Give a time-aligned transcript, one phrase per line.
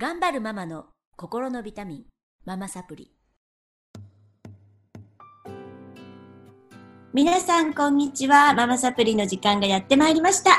[0.00, 2.04] 頑張るママの心のビタミン、
[2.46, 3.12] ママサプリ。
[7.12, 8.54] 皆さん、こんにちは。
[8.54, 10.52] ママサプリの時間がやってまいりました。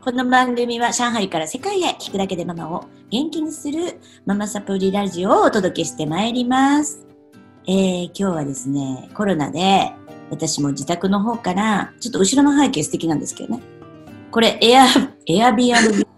[0.00, 7.04] この番組は上海から世界へ聞くだけでママを元気にするママサプリラジオをお届けしてまいります。
[7.66, 9.90] えー、今日はですね、コロナで
[10.30, 13.60] 私も自宅の方から、ちょっと後ろの背景素敵なんですけどね。
[14.30, 14.86] これ、エア、
[15.26, 16.11] エアビー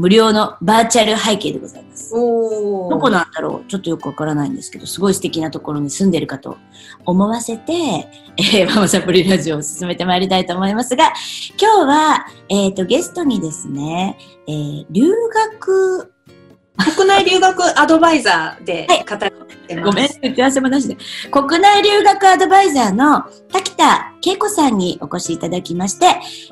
[0.00, 2.14] 無料のバーチャル背景でございます。
[2.14, 3.68] おどこなんだろう？
[3.68, 6.56] ちょっとよくわからないんですけど、すごい素敵なところに住んでるかと
[7.04, 7.72] 思わせて、
[8.38, 11.12] えー、ママサプリラジオを進めてまいりたいと思いますが、
[11.60, 14.16] 今日は、えっ、と、ゲストにですね、
[14.48, 15.12] えー留
[15.52, 16.10] 学、
[16.94, 19.84] 国内留学アドバイザーではい語ってます。
[19.84, 20.96] ごめん、打ち合わせもなしで、
[21.30, 26.06] 国内留学アドバイザーの滝田恵子さんにお越しいただきまして、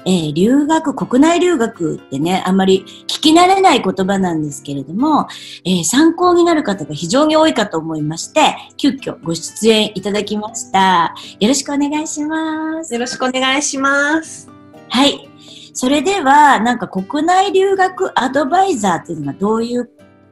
[0.06, 5.26] えー留学、国内留学ってね、あんまり聞き慣れない言葉なんですけれども、
[5.64, 11.14] えー参考になる方が非常に多いかと思いまして、急遽ご出演いただきました。
[11.40, 12.94] よろしくお願いします。
[12.94, 14.48] よろしくお願いします。
[14.88, 15.28] はい。
[15.74, 19.88] それでは、なんか国内留学アドバイザーっていうのがどういう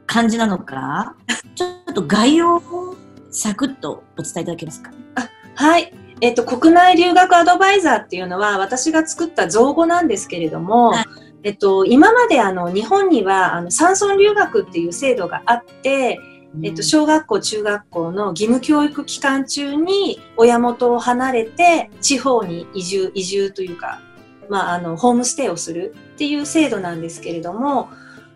[0.07, 1.15] 感じなのか、
[1.53, 2.95] ちょっと概要を
[3.29, 4.91] サクッとお伝えいただけますか？
[5.55, 5.93] はい。
[6.21, 11.05] えっと、国内留学アドバイザーっていうのは私が作った造語なんですけれども、はい
[11.43, 16.19] えっと、今まであの日本にはあの山村留学っていう制度があって、
[16.63, 24.01] えっと、小学校、中学校の義務教育期間中に親元を離れて地方に移住、移住というか、
[24.49, 27.89] まあ、あの、ホームステイをするっていう制度なんですけれども、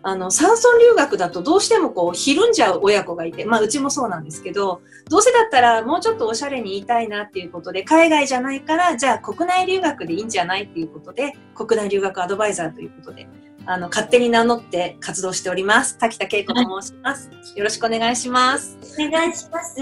[0.04, 13.28] あの、山村留学だとどうしてもこう、ひるんじゃう親子がいて、まあ、うちもそうなんですけど、どうせだったらもうちょっとおしゃれに言いたいなっていうことで、海外じゃないから、じゃあ国内留学でいいんじゃないっていうことで、国内留学アドバイザーということで、
[13.64, 15.96] あの、勝手に名乗って活動しております。
[15.98, 17.30] 滝田恵子と申します。
[17.54, 18.76] よろしくお願いします。
[18.98, 19.80] お願いします。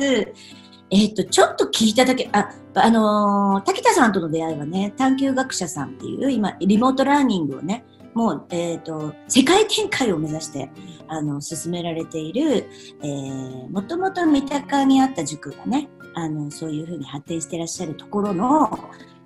[0.93, 7.85] えっ、と、ちょっと聞いただけ、あ、あのー滝田さんとの出会いはね、探究学者さんっていう、今、リモートラーニングをね、
[8.15, 10.71] もう、えっ、と、世界展開を目指して、
[11.09, 12.69] あの、進められている、
[13.03, 18.69] えー、もともと三鷹にあった塾がね、あの、そういうふうに発展してらっしゃるところの、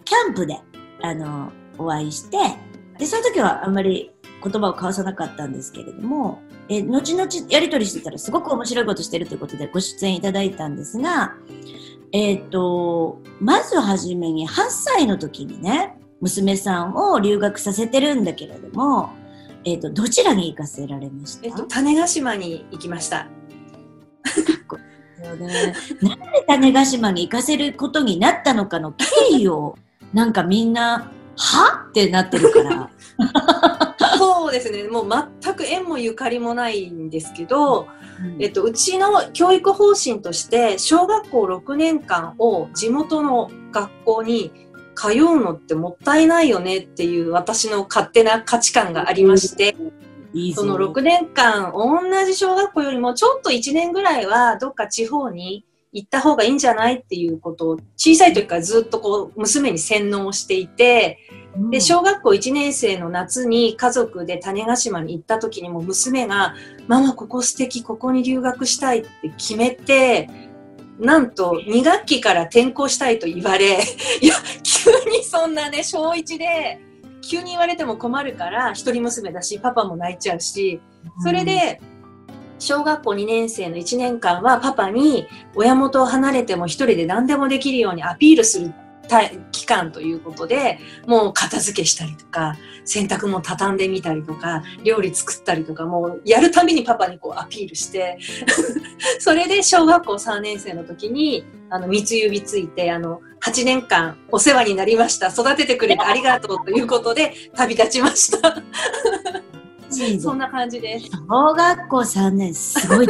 [0.04, 0.60] キャンプで、
[1.02, 2.38] あの、お会いして、
[2.98, 4.12] で、その時はあんまり
[4.42, 11.34] 言葉を交わさなかったんですけれども、えー後々やり取りしてたらすごく面白いことしてるということでご出演いただいたんですが、
[12.12, 19.10] えっ、と、まずはじめに8歳の時にね、娘さんを留学させてるんだけれども、
[19.64, 21.46] えっ、と、どちらに行かせられました？
[21.46, 23.26] えっと、種子島に行きました。
[25.22, 25.74] なんで
[26.46, 29.06] 種子島に行かせることになったのかの経
[29.38, 29.76] 緯を、
[30.12, 31.86] なんかみんな、は？
[31.88, 32.90] ってなってるから。
[34.18, 34.84] そうですね。
[34.84, 35.08] もう
[35.42, 37.88] 全く縁もゆかりもないんですけど、
[38.38, 44.52] えっと、うちの教育方針として、小学校6年間を地元の学校に
[44.94, 49.76] 通うのってもったいないよねっていう私の勝手な価値観がありまして、
[50.32, 50.62] いいぞ。
[50.62, 61.18] その6年間、同じ小学校よりもちょっと1年ぐらいはどっか地方に行った方がいいんじゃないっていうことを小さい時からずっとこう娘に洗脳していて、
[61.70, 66.54] で、小学校1年生の夏に家族で種子島に行った時にも娘が、
[66.88, 70.28] ママここ素敵、ここに留学したいって決めて、
[70.98, 73.78] なんと2学期から転校したいと言われ、
[74.20, 76.80] いや、急にそんなね、小1で、
[77.22, 80.80] 急に言われても困るから、一人娘だし、パパも泣いちゃうし、
[81.22, 81.80] それで、
[82.58, 88.72] 小学校2年生の1年間はパパに親元を離れても一人で何でもできるようにアピールする
[89.52, 98.18] 期間ということで、もう片付けしたりとか、洗濯も畳んでみたりとか、料理作ったりとか、もうやるたびにパパにこうアピールして、
[99.18, 105.28] それで小学校3年生の時に、あの、三つ指ついて、あの、8年間お世話になりました。
[105.28, 108.62] 育ててくれてありがとうということで旅立ちました。
[110.20, 111.10] そんな感じです。
[111.28, 113.06] 小学校3年、すごい。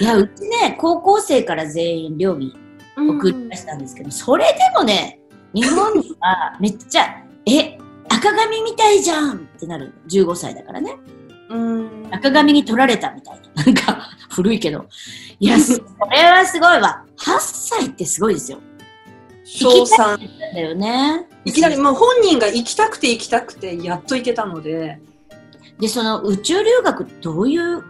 [0.00, 2.54] いや、うちね、高校生から全員料理
[2.96, 5.20] 送り出したんですけど、それでもね、
[5.54, 7.04] 日本にはめっちゃ、
[7.46, 7.78] え、
[8.08, 9.94] 赤髪みたいじゃんってなる。
[10.08, 10.96] 15歳だからね。
[11.48, 12.08] うん。
[12.10, 13.64] 赤髪に取られたみたいな。
[13.64, 14.86] なんか、古いけど。
[15.38, 15.74] いや、そ
[16.10, 17.04] れはすごいわ。
[17.18, 18.58] 8歳ってすごいですよ。
[19.44, 19.98] 小3。
[19.98, 20.20] なん
[20.54, 21.26] だよね。
[21.44, 25.00] いきなり、もう本人が行きたくて行きたくて、やっと行けたので、
[25.80, 27.82] で、その宇宙留学どういう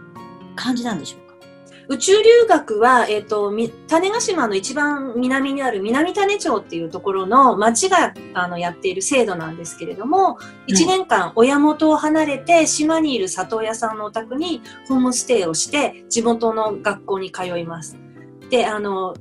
[0.55, 1.30] 感じなんでしょうか？
[1.91, 10.37] 宇宙留学は、えっ、と、み種子島の一番南にある南種町っていうところの町があのやっている制度なんですけれども、
[10.69, 17.97] 1年間親元を離れて島にいる里親さんのお宅にホームステイをして地元の学校に通います。
[18.49, 19.13] で、あの、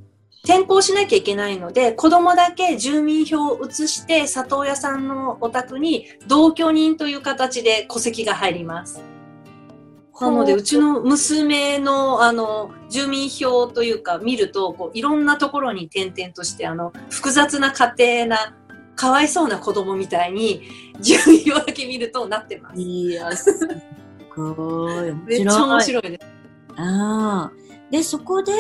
[0.45, 9.10] 転校しなきゃいけないので、子供だけ住民票を移して里親さんのお宅に同居人という形で戸籍が入ります。
[10.21, 18.55] なので、うちの娘の、あの、住民票というか、見ると、こう、いろんなところに点々として、あの、複雑な家庭な、
[18.97, 20.63] かわいそうな子供みたいに、
[21.01, 22.81] 住民票だけ見るとなってます。
[22.81, 23.67] いや、す
[24.37, 25.11] ごい。
[25.11, 25.83] 面 めっちゃ面白い。
[25.83, 26.27] 白いです。
[26.77, 27.53] ああ。
[27.91, 28.53] で、そこで、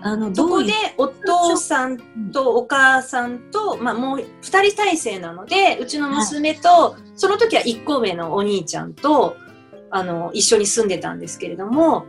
[0.00, 1.98] あの、そこでお父さん
[2.32, 9.36] とお母さんと、まあもう二人体制なので、うちの娘と、その時は一個上のお兄ちゃんと、
[9.90, 12.06] あの、一緒に住んでたんですけれども、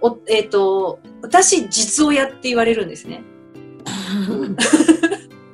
[0.00, 3.22] おえっ、と、私、実親って言われるんですね。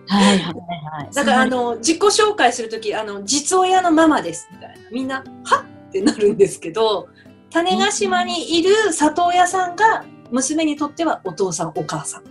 [0.09, 1.15] はいはいはい。
[1.15, 4.91] だから、あの、自己紹介するとき、あの、実親のママです、みたいな。
[4.91, 5.77] みんな、はっ？
[5.97, 7.09] てなるんですけど、
[7.51, 12.23] 種子島にいる里親さんが、娘にとってはお父さん、お母さん。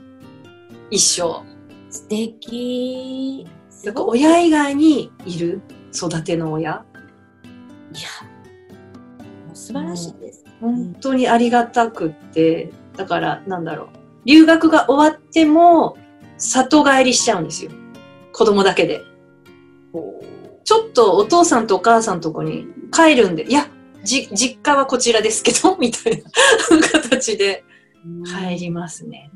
[0.92, 1.44] 一生。
[1.90, 3.48] 素敵。
[3.84, 5.62] だから親以外にいる
[5.94, 6.84] 育ての親。
[7.94, 8.10] いや、
[9.65, 10.45] 素晴らしいです。
[10.62, 13.88] 本当にありがたくって、だから、なんだろう。
[14.25, 15.97] 留学が終わっても、
[16.38, 17.71] 里帰りしちゃうんですよ。
[18.31, 19.01] 子供だけで。
[20.63, 23.67] ちょっとお父さんとお母さんのとこに帰るんで、いや、
[24.03, 26.29] じ、実家はこちらですけど、 みたいな
[26.91, 27.63] 形で
[28.23, 29.31] 帰りますね。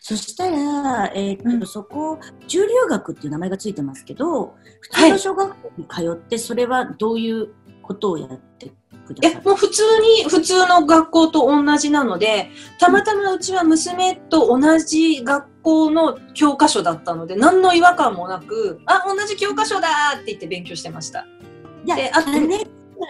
[0.00, 2.18] そしたら、えーっとうんそこ、
[2.48, 7.50] 中留学っていう名前がついてますけど、普通の小学校に通って、それはどういう
[7.82, 8.72] ことをやって
[9.06, 21.26] くだえさる、もう普通に、普通の学校と同じなので、たまたまうちは娘と同じ学校の教科書だったので、何の違和感もなく、あ、同じ教科書だーって言って勉強してました。
[21.84, 22.30] であと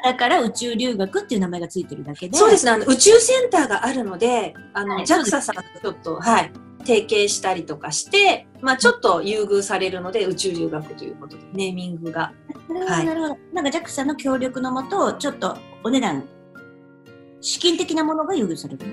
[0.05, 2.37] だから宇宙留学っていう名前がついてるだけで。
[2.37, 6.53] そうですね、あの宇宙センターがあるので、あの、はい JAXA さんとちょっと、はい、
[6.87, 12.33] 提携したりとかして、まあちょっと優遇されるので、宇宙留学ということで、ネーミングが。
[12.69, 16.25] なるほど、はいなんか JAXA の協力のもと、ちょっとお値段、
[17.41, 18.87] 資金的なものが優遇される。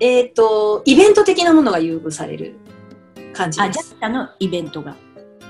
[0.00, 2.56] えっ、と、イベント的なものが優遇される
[3.32, 3.96] 感じあ、です。
[4.00, 4.96] JAXA のイベントが。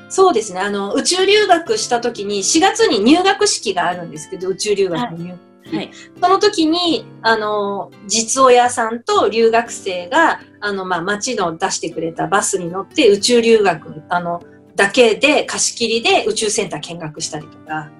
[0.08, 0.60] そうですね。
[0.60, 5.38] あの、宇宙留学した時に、4月に入学式があるんですけど、宇宙留学の入
[5.70, 5.90] はい。
[6.20, 14.42] その時に、あの、実親さんと留学生が、あの、まあ、町の出してくれたバスに乗って宇宙留学、あの、
[14.74, 17.90] だけで貸し切りで宇宙センター見学したりとか、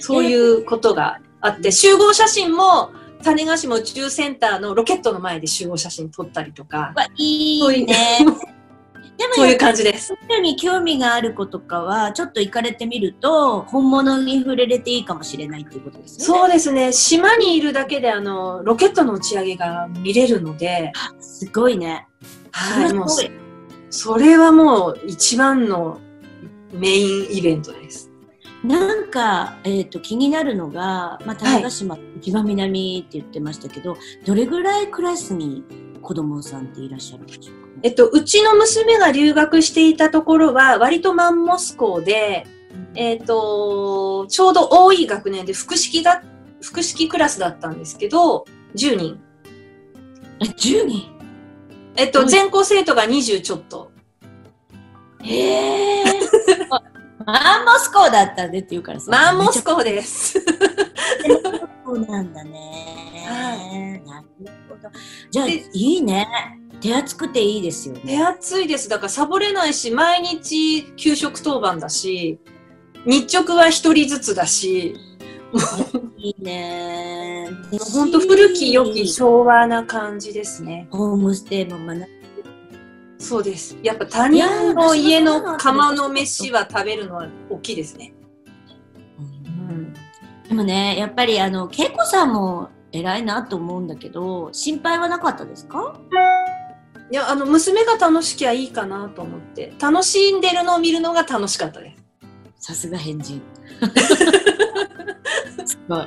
[0.00, 2.90] そういうことがあって、集合写真も、
[3.22, 8.18] 種子島宇宙センターのロケットの前で集合写真撮ったりとか、わいいね。
[9.16, 10.14] でもそういう感じです。
[10.42, 16.24] に興味がある子とかは、ちょっと行かれてみると、本物に触れれていいかもしれないっていうことですね。
[16.24, 16.92] そうですね。
[16.92, 22.06] 島にいるだけで、あの、ロケットの打ち上げが見れるので、すごいね。
[22.52, 23.08] はい、もう
[23.90, 26.00] それはもう一番の
[26.72, 28.10] メインイベントです。
[28.64, 35.62] なんか、えっ、と、気になるのが、まあ、種子島、一番南って言ってましたけど、どれぐらいクラスに
[36.02, 42.44] 子供さんっていらっしゃるんでしょうか、えっと、うちの娘が留学していたところは、割とマンモス校で、
[42.96, 46.20] えっと、ちょうど多い学年で複式が、
[46.60, 48.44] 複式クラスだったんですけど、
[48.74, 49.20] 10人。
[50.40, 51.16] え、10人？
[51.94, 53.92] えっと、うん全校生徒が20ちょっと。
[55.22, 56.04] へえ。
[57.24, 59.12] マンモス校だったんでって言うからさ。
[59.12, 60.40] マンモス校です。
[61.84, 62.58] そうなんだね。
[63.28, 64.26] はなる
[64.68, 64.90] ほど。
[65.30, 66.26] じゃあ、でいいね。
[66.80, 68.22] 手厚くていいですよ手ね。
[68.24, 68.88] 厚いです。
[68.88, 72.38] だからサボれないし、毎日給食当番だし、
[73.04, 74.96] 日直は一人ずつだし、
[76.18, 77.48] いいね。
[77.94, 80.88] 本当古き良き昭和な感じですね。
[80.90, 82.06] ホームステイも学ぶ。
[83.18, 83.76] そうです。
[83.82, 88.12] やっぱ他人の家の釜の飯は食べるのは大きいですね。
[89.18, 89.94] うん、
[90.48, 95.98] でもね、やっぱりあの、恵子さんも偉いなと思うんだけど、心配はなかったですか？
[97.10, 101.94] いや、あの、娘が楽しきゃいいかなと思って、楽しんでるのを見るのが楽しかったで
[102.58, 102.68] す。
[102.68, 103.40] さすが変人。
[105.64, 106.06] すごい。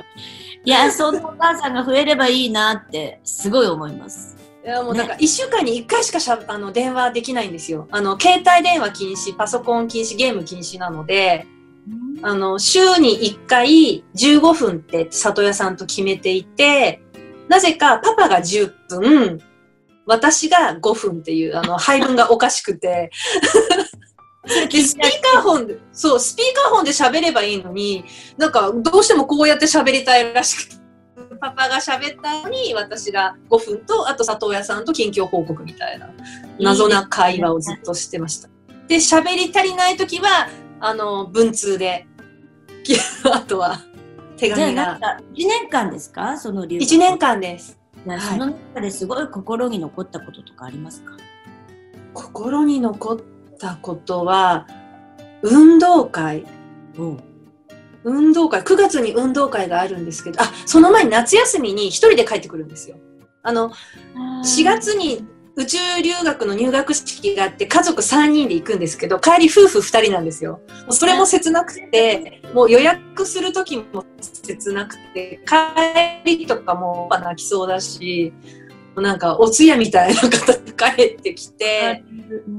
[0.64, 4.36] いや、そんなお母さんが増えればいいなって、すごい思います。
[4.62, 7.88] いや、もうなんか、一週間に一回しかしゃ、あの、電話できないんですよ。
[7.90, 11.46] あの、携帯電話禁止、パソコン禁止、ゲーム禁止なので、
[12.22, 17.00] あの、週に1回15分って里親さんと決めていて、
[17.48, 19.40] なぜかパパが10分、
[20.10, 23.10] 私が5分っていう、あの、配分がおかしくて。
[24.70, 28.04] で、スピーカーフォンで、そう、スピーカーフォンで喋ればいいのに、
[28.36, 30.80] なんか、どうしてもこうやって喋りたいらしくて。
[31.40, 36.10] パパが喋ったのに、私が5分と、あと里親さんと近況報告みたいな、
[36.58, 38.48] 謎な会話をずっとしてました。
[38.88, 40.48] で、喋り足りないときは、
[40.80, 42.06] あの、文通で、
[43.32, 43.78] あとは、
[44.36, 44.84] 手紙が。
[44.86, 46.36] なんか1年間ですか？
[46.38, 47.78] その留学1年間です。
[48.20, 51.12] その中ですごい心に残ったこととかありますか？
[52.14, 53.20] 心に残っ
[53.58, 54.66] たことは、
[55.42, 56.44] 運動会。
[56.96, 57.04] う。
[57.04, 57.22] ん
[58.02, 62.96] 運動会、9月に運動会があるんですけど、あ、その前に夏休みに一人で帰ってくるんですよ。
[63.42, 63.70] あの、
[64.42, 65.26] 4月に
[65.56, 70.60] 宇宙留学の入学式があって、家族3人で行くんですけど、帰り夫婦2人なんですよ。
[70.82, 75.40] もうそれも切なくて、もう予約する時も切なくて、
[76.24, 78.32] 帰りとかも泣きそうだし、
[78.94, 80.54] もうなんかお通夜みたいな方が
[80.92, 82.04] 帰ってきて、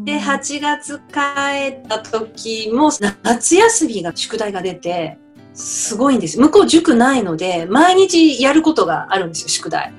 [0.04, 2.92] で、8月帰った時も、
[3.24, 5.18] 夏休みが宿題が出て、
[5.54, 6.40] すごいんです。
[6.40, 9.94] 向こう塾ないので、毎日やることがあるんですよ、宿題。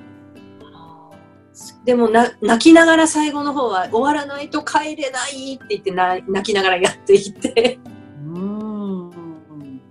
[1.85, 7.79] でもな、泣きながら最後の方は、終わらないと帰れないって言ってな泣きながらやっていて、
[8.25, 9.11] うん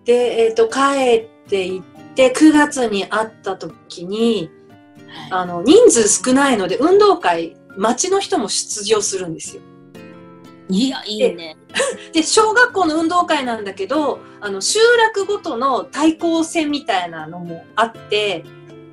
[0.05, 0.79] で、えっ、と、帰
[1.45, 1.81] っていっ
[2.15, 4.50] て、9月に会った時に、
[5.29, 9.62] あの、人数少ないので、運動会、町の人も出場するんですよ。
[10.69, 11.57] いやいいね
[12.13, 18.45] で、小学校の運動会なんだけど、あの、集落ごとの対抗戦みたいなのもあって、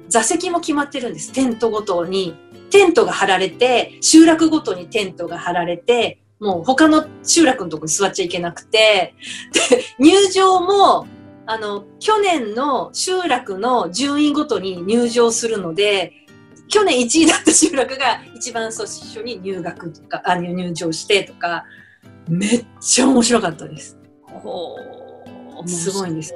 [0.09, 1.33] 座席も決まってるんです。
[1.33, 2.37] テントごとに。
[2.71, 9.15] テントが張られて、集落ごとにテントが張られて、もう他の集落のとこに座っちゃいけなくて、
[9.71, 11.07] で、入場も、
[11.47, 16.13] あの、去年の集落の順位ごとに入場するので、
[16.69, 21.65] 去年1位だった集落が一番最初に入学とか、あ入入場してとか、
[22.29, 23.99] めっちゃ面白かったです。
[24.25, 25.08] ほう
[25.67, 26.33] すごいんです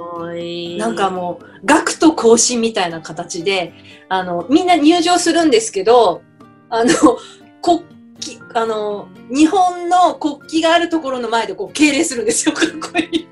[0.79, 3.73] なんかもう、学徒行進みたいな形で、
[4.09, 6.23] あの、みんな入場するんですけど、
[6.71, 6.93] あの、
[7.63, 7.85] 国
[8.43, 13.29] 旗、あの、日本の国旗があるところの前でこう敬礼するんですよ、かっこいい。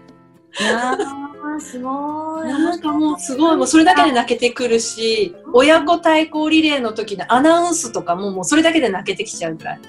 [1.60, 9.80] すごいなんかもうすごい、もうそれだけで泣けてくるし、親子対抗リレーの時のアナウンスとかももうそれだけで泣けてきちゃうぐらい。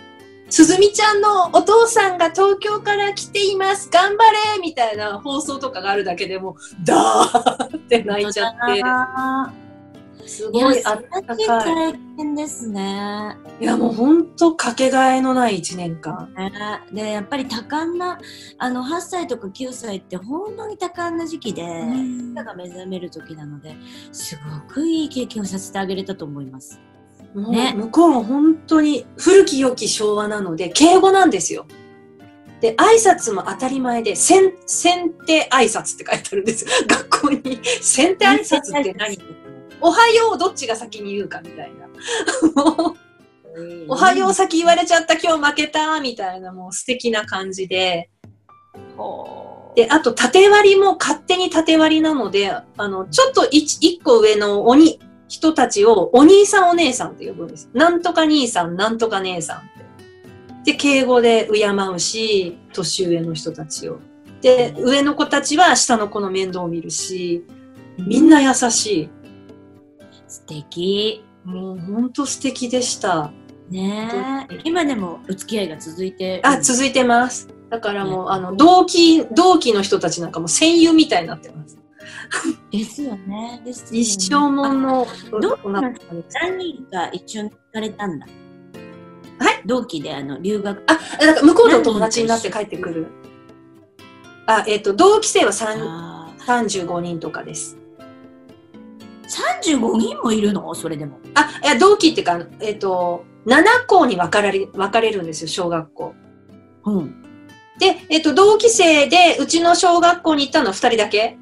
[0.52, 8.54] すずみちゃんのお父さんが東京から来ています頑張れみたいな放送とかがあるだけでもう、ダーって泣いちゃっ
[10.22, 11.38] て、すごいあったかい。
[11.38, 16.34] 体験ですねいやもうほんとかけがえのない一年間。
[16.36, 16.52] ね
[16.92, 18.20] でやっぱり多感な
[18.58, 23.74] あの8歳とか9歳って本当に多感な時期で、親が目覚める時なので
[24.12, 26.82] すごくいい経験をさせてあげれたと思います。
[27.34, 31.66] もうね向こうも本当に古き良き昭和なので、敬語なんですよ。
[32.62, 36.72] で、挨拶も当たり前で、先、先手挨拶って書いてあるんですよ。
[36.88, 37.60] 学校に。
[37.82, 39.18] 先手挨拶って何？
[39.82, 41.88] おはようどっちが先に言うかみたいな。
[43.88, 48.12] おはよう先言われちゃった今日負けたみたいなもう素敵な感じで。
[48.96, 55.00] ほで、あと縦割りも勝手に縦割りなので、あの、ちょっと一一個上の鬼、
[55.32, 57.70] 人たちをお兄さんお姉さんって呼ぶんです。
[57.74, 59.62] なんとか兄さん、なんとか姉さんっ
[60.66, 60.74] て。
[60.74, 64.00] で、敬語で敬うし、年上の人たちを。
[64.42, 67.46] で、上の子たちは下の子の面倒を見るし、
[67.98, 69.10] みんな優し
[70.28, 71.24] 素敵い。
[71.46, 73.32] もうほんと素敵でした。
[73.70, 77.48] ねえ今でもお付き合いが続いてあ、続いてます。
[77.70, 81.81] だからもう、あの、同期、同期の人たちなんかも戦友みたいになってます。
[82.72, 83.62] ですよね。
[83.66, 84.00] ですよね。
[84.00, 85.08] 一生もんの、
[85.42, 86.00] どお腹に。
[86.42, 88.28] 何人か一緒に行かれたんだ？
[89.40, 89.62] はい。
[89.66, 90.84] 同期であの留学。
[90.88, 93.08] あ、だから向こうの友達になって帰ってくる。
[94.46, 97.78] あ、えっ、と、同期生は3あ35人とかです。
[99.28, 100.74] ー35人もいるの？
[100.76, 101.20] それでも。
[101.36, 106.14] あ、いや、同期っていうか、えっ、と、7校に分かれる、分かれるんですよ、小学校。
[106.86, 107.22] うん。
[107.80, 111.38] で、えっ、と、同期生で、うちの小学校に行ったのは2人だけ。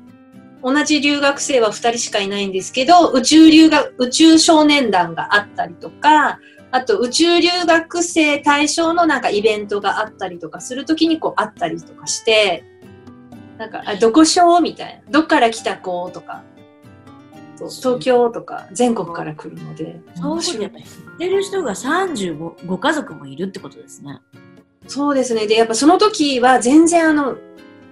[0.64, 6.40] 同じ留学生は2人しかいないんですけど、宇宙留学、宇宙少年団があったりとか、
[6.72, 12.64] あと宇宙留学生対象のなんかイベントがあったりとかするときにこう会ったりとかして、
[13.58, 15.12] なんか、あどこ小みたいな。
[15.12, 16.44] どっから来た子とか、
[17.58, 24.22] 東京とか全国から来るので、そういうことやっぱり知ってる人が35ご家族もいるってことですね
[24.88, 25.46] そうですね。
[25.46, 27.38] で、やっぱその時は全然あの、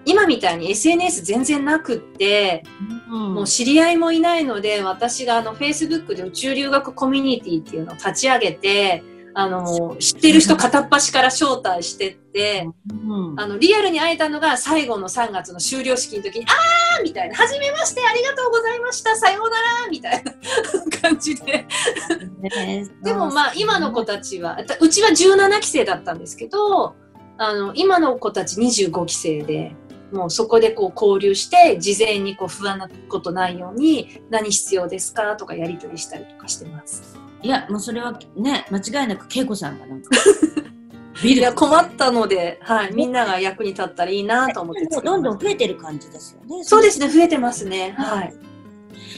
[0.08, 2.64] 今みたいに SNS 全然なくって、
[3.10, 3.34] うん。
[3.36, 13.40] もう知り合いもいないので、私があの Facebook で宇宙留学コミュニティっていうのを立ち上げて、あの、知ってる人片っ端から招待してって、うん。
[13.40, 20.34] あの、リアルに会えたのが最後の3月の終了式の時に、あーみたいな、はじめまして、ありがとうございました、さようならみたいな
[21.02, 21.68] 感じで。
[22.42, 26.96] ねでもまあ、今の子たちは、たうちは17期生だったんですけど、
[27.38, 29.76] あの、今の子たち25期生で、
[30.12, 37.18] もうそこでこう交流して、事前にこう不安なことないように、何必要ですかとかやり取りしたりとかしてます。
[37.42, 40.10] いや、もうそれはね、間違いなく恵子さんがな んか、
[41.24, 46.64] ビいや、困ったので、はい、みんなが役に立ったらいいなと思ってどんどん増えてる感じですよね。
[46.64, 47.94] そうですね、増えてますね。
[47.98, 48.34] はい。
[48.34, 48.57] い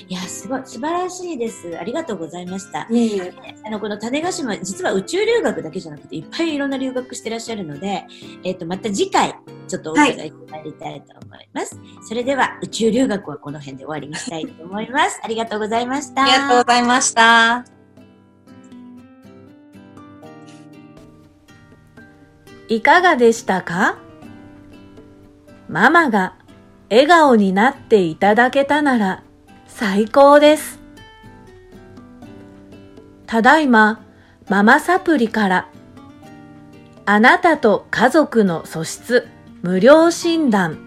[0.09, 1.77] や、すごい、素晴らしいです。
[1.77, 2.87] ありがとうございました。
[2.89, 3.33] いえいえ
[3.65, 8.05] あの、この種子島、実は宇宙留学だけじゃなくて、いっぱいいろんな留学してらっしゃるので、
[8.43, 9.35] えっ、と、また次回、
[9.67, 10.33] ちょっとお伺いし
[10.79, 11.79] たいと思います。
[12.07, 15.19] それでは、宇宙留学はこの辺で終わりにしたいと思います。
[15.23, 16.23] ありがとうございました。
[16.23, 17.65] ありがとうございました。
[22.67, 23.97] いかがでしたか？
[25.67, 26.35] ママが
[26.89, 29.23] 笑顔になっていただけたなら
[29.69, 30.79] 最高です。
[33.25, 34.01] ただいま
[34.49, 35.69] ママサプリから
[37.05, 39.27] あなたと家族の素質
[39.61, 40.79] 無料診断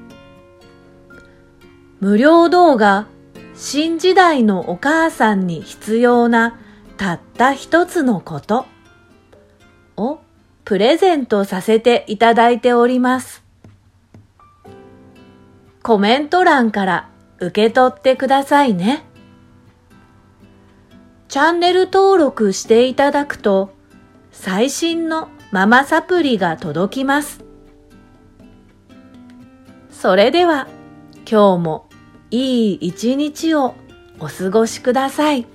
[2.01, 3.07] 無料動画
[3.55, 6.59] 新時代のお母さんに必要な
[6.97, 8.67] たった一つのこと
[9.97, 10.19] を
[10.65, 13.43] プレゼントさせていただいております。
[15.83, 17.09] コメント欄から
[17.43, 19.05] 受け取ってくださいね。
[21.29, 23.75] チャンネル登録していただくと
[24.31, 27.45] 最新のママサプリが届きます。
[29.91, 30.69] それでは
[31.29, 31.89] 今日も
[32.31, 33.75] いい一日を
[34.21, 35.52] お過ごしください。